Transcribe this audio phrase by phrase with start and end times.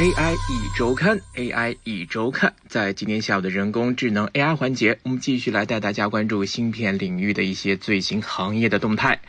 [0.00, 9.20] AI 一周刊，AI 一周刊，在今天下午的人工智能 AI 环节，我们继续来带大家关注芯片领域的一些最新行业的动态。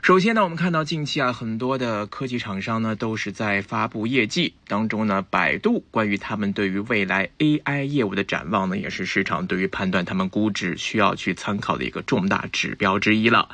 [0.00, 13.50] 首先呢，我们看到近期啊，很多的科技厂商呢都是在发布业绩当中呢，百度关于他们对于未来 AI 业务的展望呢，也是市场对于判断他们估值需要去参考的一个重大指标之一了。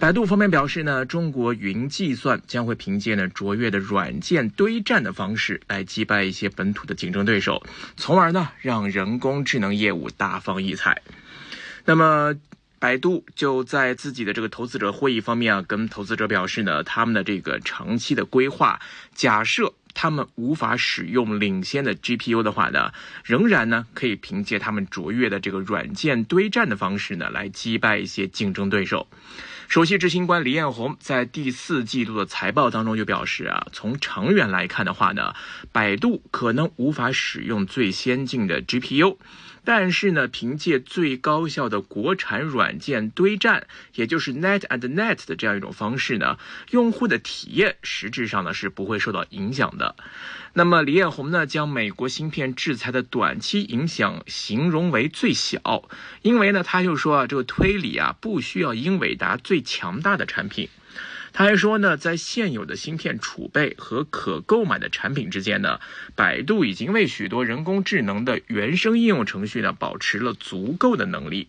[0.00, 7.60] 百度方面表示呢，中国云计算将会凭借呢卓越的软件堆栈的方式来击败一些本土的竞争对手，
[7.96, 11.02] 从而呢让人工智能业务大放异彩。
[11.84, 12.32] 那么，
[12.78, 18.78] 百度就在自己的这个投资者会议方面啊，跟投资者表示呢，他们的这个长期的规划，
[19.16, 22.92] 假设他们无法使用领先的 GPU 的话呢，
[23.24, 29.08] 仍然呢可以凭借他们卓越的这个软件堆栈的方式呢，来击败一些竞争对手。
[29.68, 35.34] 首席执行官李彦宏在第四季度的财报当中就表示啊，从长远来看的话呢，
[35.72, 39.18] 百度可能无法使用最先进的 GPU，
[39.64, 46.38] 但是呢，凭借最高效的国产软件堆栈，也就是 Net and Net 的这样一种方式呢，
[46.70, 49.96] 用户的体验实质上呢是不会受到影响的。
[50.58, 55.88] 那么李彦宏呢，将美国芯片制裁的短期影响形容为最小，
[56.22, 60.68] 因为呢，他就说啊，这个推理啊，不需要英伟达最强大的产品。
[61.32, 65.80] 他还说呢，在现有的芯片储备和可购买的产品之间呢，
[66.14, 71.48] 百度已经为许多人工智能的原生应用程序呢，保持了足够的能力。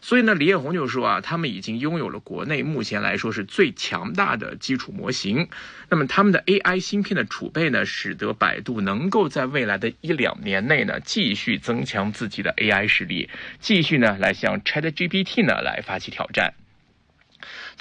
[0.00, 5.48] 所以呢，李彦宏就说啊，他们已经拥有了国内目前来说是最强大的基础模型。
[5.88, 16.52] 那么他们的 AI 芯片的储备呢，使得百度能够在未来的一两年内呢，继续增强自己的 AI 实力，继续呢来向 ChatGPT 呢来发起挑战。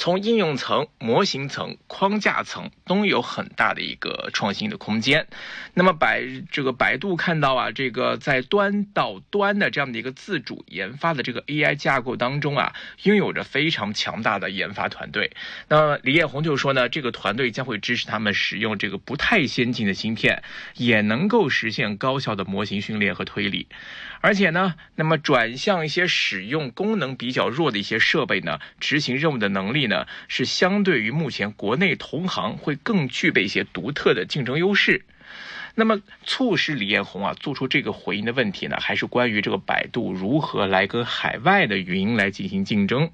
[0.01, 5.27] 从应用层、模型层、框架层都有很大的一个创新的空间。
[5.75, 15.33] 那么百这个百度看到啊，这个在端到端的这样的一个自主研发的这个 AI 架构当中啊，拥有着非常强大的研发团队。
[15.67, 20.41] 那李彦宏就说呢，这个团队将会支持他们使用这个不太先进的芯片，
[20.77, 23.67] 也能够实现高效的模型训练和推理。
[24.21, 35.03] 而且呢，那么转向一些使用功能比较弱的一些设备呢，执行任务的能力呢，是相对于目前国内同行会更具备一些独特的竞争优势。
[35.75, 43.09] 那么，促使李彦宏啊做出这个回应的问题呢，还是关于这个百度如何来跟海外的云来进行竞争。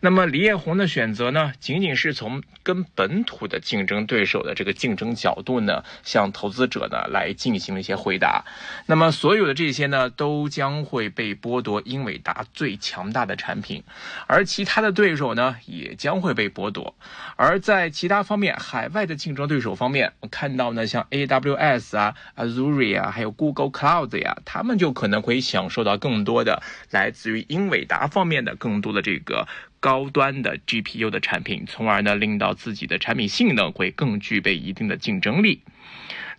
[0.00, 8.44] 那么，李彦宏的选择呢，仅仅是从跟本土的竞争对手的这个竞争角度呢，向投资者呢来进行了一些回答。
[8.86, 13.82] 那么，所有的这些呢，都将会被剥夺英伟达最强大的产品，
[14.26, 16.94] 而其他的对手呢，也将会被剥夺。
[17.36, 29.48] 而在其他方面，海外的竞争对手方面，我看到呢，像 AWS 啊、Azure 啊，还有 Google Cloud 呀，他们就可能会享受到更多的来自于英伟达方面的更多的这个
[29.80, 35.62] 高端的 GPU 的产品，从而呢，令到自己的产品性能会更具备一定的竞争力。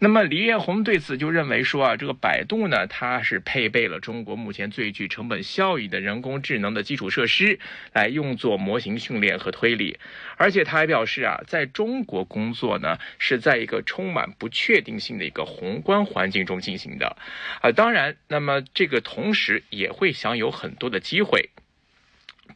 [0.01, 7.59] 那么李彦宏对此就认为说啊，这个百度呢，它是配备了中国目前最具成本效益的人工智能的基础设施，
[7.91, 9.99] 来用作模型训练和推理。
[10.37, 17.17] 而且他还表示啊，在中国工作呢，是在一个充满不确定性的一个宏观环境中进行的。
[17.61, 21.49] 啊，当然，那么这个同时也会享有很多的机会。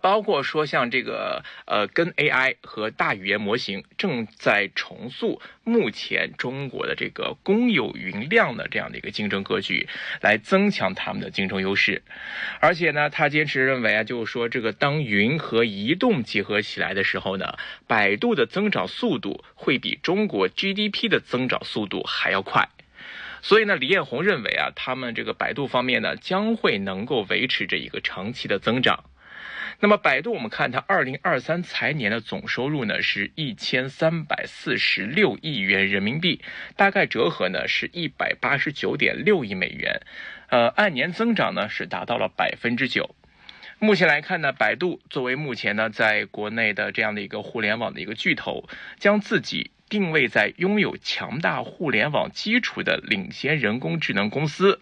[0.02, 9.88] 包括说像这个呃，跟 AI 和大语言模型正在重塑目前中国的这个公有云量的这样的一个竞争格局，
[10.22, 12.02] 来增强他们的竞争优势。
[12.60, 22.68] 而且呢，他坚持认为啊，就是说这个当云和移动结合起来的时候呢，百度的增长速度会比中国 GDP 的增长速度还要快。
[23.42, 29.04] 所以呢，李彦宏认为啊，他们这个百度方面呢，将会能够维持着一个长期的增长。
[29.80, 36.42] 那么，百度我们看它二零二三财年的总收入呢，是一千三百四十六亿元人民币，
[36.76, 40.02] 大概折合呢是一百八十九点六亿美元，
[40.50, 43.16] 呃，按年增长呢是达到了百分之九。
[43.80, 48.70] 目前来看呢，百度作为目前呢在国内的这样的一个互联网的一个巨头，
[49.00, 49.72] 将自己。
[49.94, 54.80] 定位在拥有强大互联网基础的领先人工智能公司，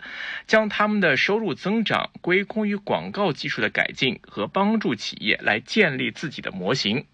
[0.48, 7.06] 将他们的收入增长归功于广告技术的改进和帮助企业来建立自己的模型。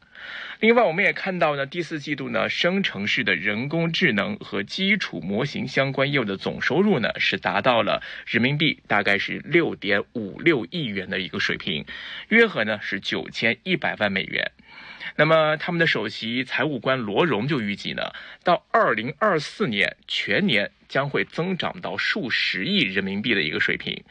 [0.60, 11.84] 另外，我们也看到呢，第四季度呢，生成式的人工智能和基础模型相关业务的总收入呢，是达到了人民币大概是六点五六亿元的一个水平，
[12.30, 14.52] 约合呢是九千一百万美元。
[15.16, 18.12] 那么，他们的首席财务官罗荣就预计呢，
[18.44, 24.04] 到二零二四年全年将会增长到数十亿人民币的一个水平。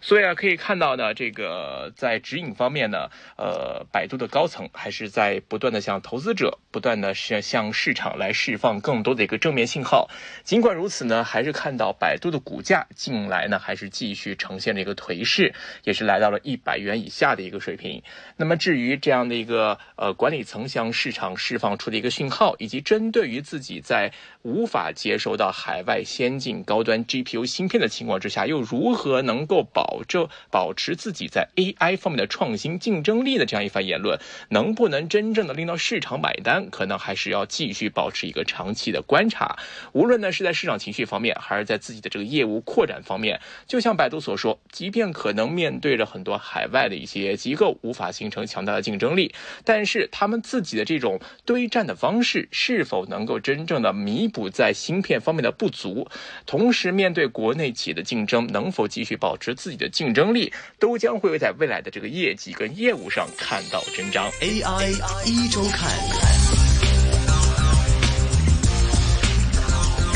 [0.00, 10.08] 所以啊，可以看到呢，这个在指引方面呢，呃，百度的高层还是在不断的向投资者、不断的向向市场来释放更多的一个正面信号。
[10.42, 15.54] 尽管如此呢，还是看到百度的股价近来呢还是继续呈现了一个颓势，
[15.84, 18.02] 也是来到了一百元以下的一个水平。
[18.36, 34.18] 那么至于这样的一个呃管理层向市场释放出的一个讯号，以及针对于自己在无法接收到海外先进高端 GPU 芯片的情况之下，又如何能够保证保持自己在 AI 方面的创新竞争力的这样一番言论，
[34.48, 39.58] 能不能真正的令到市场买单，可能还是要继续保持一个长期的观察。
[39.92, 56.08] 无论呢是在市场情绪方面，还是在自己的这个业务扩展方面，就像百度所说，即便可能面对着很多海外的一些机构无法形成强大的竞争力，但是他们自己的这种堆栈的方式，是否能够真正的弥补在芯片方面的不足，
[56.46, 64.30] 同时面对国内企业的竞争，能否继续保持自己的竞争力，都将会在未来的这个业绩跟业务上看到真章。
[64.40, 64.90] AI
[65.26, 65.90] 一周看。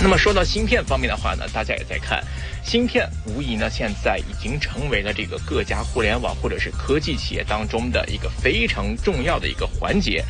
[0.00, 2.22] 那么说到芯片方面的话呢，大家也在看，
[2.62, 10.24] 芯片无疑呢现在已经成为了这个各家互联网或者是科技企业当中的一个非常重要的一个环节，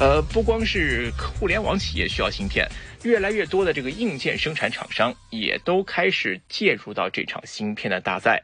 [0.00, 2.66] 呃，不光是互联网企业需要芯片。
[3.02, 8.42] 越来越多的这个硬件生产厂商也都开始介入到这场芯片的大赛。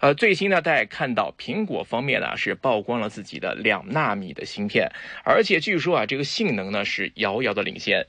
[0.00, 4.90] 呃，最新呢，大家看到苹果方面呢是曝光了自己的两纳米的芯片，
[5.24, 8.06] 而且据说啊，这个性能呢是遥遥的领先。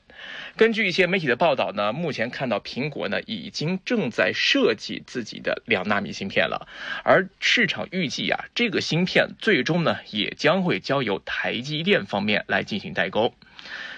[0.56, 6.68] 根据一些媒体的报道呢，目前看到苹果呢已经正在设计自己的两纳米芯片了，
[7.04, 13.34] 而市场预计啊，这个芯片最终呢也将会交由台积电方面来进行代工。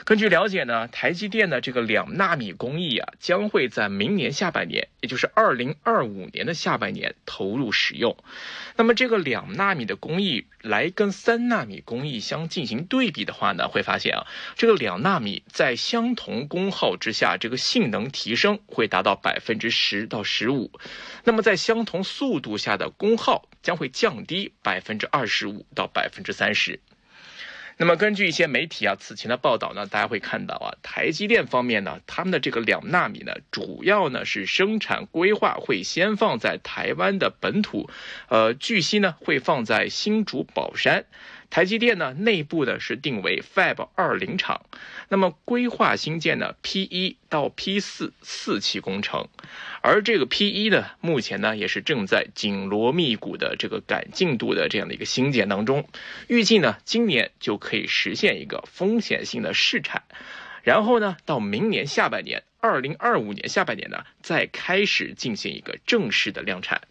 [0.04, 8.16] 根据了解呢，台积电的这个两纳米工艺啊，将会在明年下半年，也就是二零二五年的下半年投入使用。
[8.76, 20.70] 那么这个两纳米的工艺来跟三纳米工艺相进行对比的话呢，会发现啊，这个两纳米在相同功耗之下，这个性能提升会达到百分之十到十五。
[21.24, 26.78] 那么在相同速度下的功耗将会降低百分之二十五到百分之三十。
[27.78, 37.90] 那么根据一些媒体啊此前的报道呢，大家会看到啊，台积电方面呢，他们的这个两纳米呢，主要呢是生产规划会先放在台湾的本土，
[38.28, 41.04] 呃，据悉呢会放在新竹宝山。
[41.50, 44.66] 台积电呢，内部呢是定为 Fab 二零厂，
[45.08, 49.28] 那么规划新建呢 P 一到 P 四四期工程，
[49.80, 55.88] 而这个 P 一呢，目前呢也是正在紧锣密鼓的这个赶进度的这样的一个新建当中，
[56.28, 60.02] 预计呢今年就可以实现一个风险性的试产，
[60.62, 66.82] 然后呢到明年下半年，二零二五年下半年呢再开始进行一个正式的量产。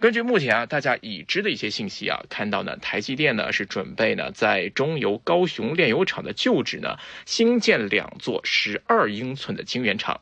[0.00, 6.96] 根据目前啊大家已知的一些信息啊，看到呢台积电呢是准备呢在中油高雄炼油厂的旧址呢
[7.26, 10.20] 新建两座十二英寸的晶圆厂，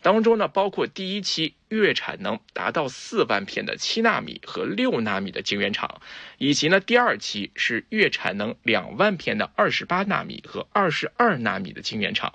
[0.00, 6.00] 当中呢包括第一期月产能达到四万片的七纳米和六纳米的晶圆厂，
[6.38, 12.32] 以及呢第二期是月产能两万片的二十八纳米和二十二纳米的晶圆厂。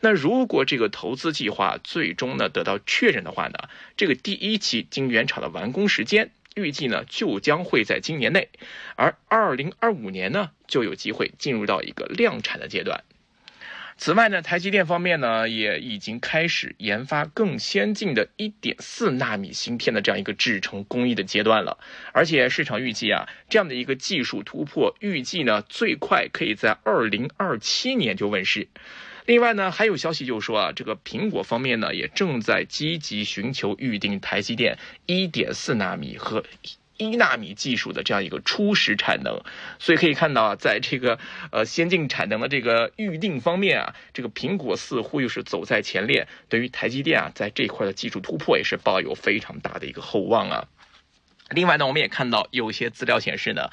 [0.00, 8.48] 那如果这个投资计划最终呢得到确认的话呢，这个第一期晶圆厂的完工时间预计呢就将会在今年内，
[8.96, 13.04] 而二零二五年呢就有机会进入到一个量产的阶段。
[13.96, 21.76] 此外呢，台积电方面呢也已经开始研发更先进的一点四纳米芯片的这样一个制程工艺的阶段了，
[22.14, 28.68] 而且市场预计啊这样的一个技术突破，预计呢最快可以在二零二七年就问世。
[29.26, 36.44] 另外呢，还有消息就是说啊，这个苹果方面呢也正在积极寻求预定台积电一点四纳米和
[36.96, 39.42] 一纳米技术的这样一个初始产能，
[39.78, 41.18] 所以可以看到啊，在这个
[41.50, 50.68] 呃先进产能的这个预定方面啊，这个苹果似乎又是走在前列，对于台积电啊在这块的技术突破也是抱有非常大的一个厚望啊。
[51.50, 53.70] 另外呢，我们也看到有些资料显示呢，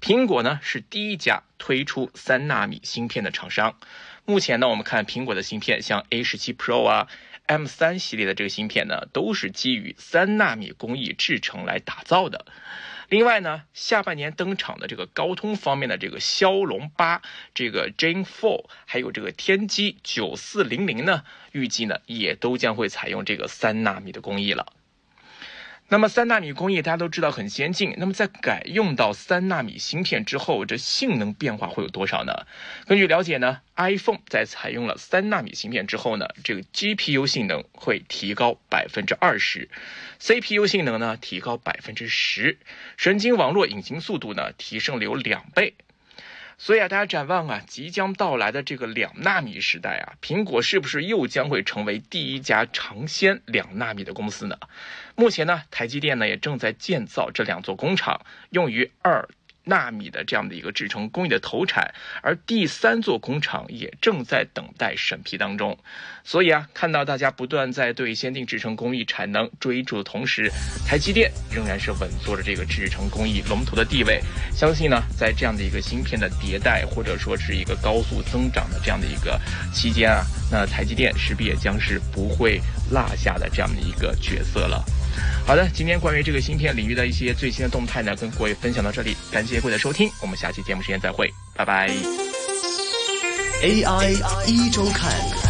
[0.00, 3.76] 苹果呢是第一家推出三纳米芯片的厂商。
[4.24, 7.08] 目前呢，我们看苹果的芯片，像 A 十七 Pro 啊、
[7.46, 12.46] M 三系列的这个芯片呢，都是基于三纳米工艺制成来打造的。
[13.08, 17.22] 另外呢，下半年登场的这个高通方面的这个骁龙八、
[17.54, 24.66] 这个 Gen Four，还有这个天玑九四零零呢，预计呢也都将会采用这个三纳米的工艺了。
[25.92, 32.46] 那么三纳米工艺大家都知道很先进，那么在改用到三纳米芯片之后，这性能变化会有多少呢？
[32.86, 39.68] 根据了解呢，iPhone 在采用了三纳米芯片之后呢，这个 GPU 性能会提高百分之二十
[40.20, 42.58] ，CPU 性能呢提高百分之十，
[42.96, 45.74] 神经网络引擎速度呢提升了有两倍。
[46.62, 54.58] 所以啊，大家展望啊，即将到来的这个两纳米时代啊，苹果是不是又将会成为第一家尝鲜两纳米的公司呢？
[55.16, 59.26] 目前呢，台积电呢也正在建造这两座工厂，用于二。
[59.70, 65.78] 纳米的这样的一个制程工艺的投产，而第三座工厂也正在等待审批当中。
[66.24, 70.50] 所以啊，看到大家不断在对先进制程工艺产能追逐的同时，
[70.84, 74.20] 台积电仍然是稳坐着这个制程工艺龙头的地位。
[74.52, 79.40] 相信呢，在这样的一个芯片的迭代或者说是一个高速增长的这样的一个
[79.72, 82.60] 期间啊，那台积电势必也将是不会
[82.90, 84.84] 落下的这样的一个角色了。
[85.46, 91.90] 好的，今天关于这个芯片领域的一些最新的动态呢，跟各位分享到这里，感谢各位的收听，我们下期节目时间再会，拜拜。
[93.62, 95.49] AI 一周看。